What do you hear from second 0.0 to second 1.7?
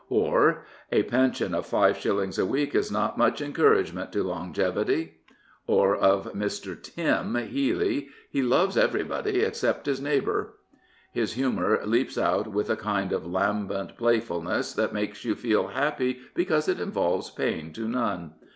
''Or," a pension of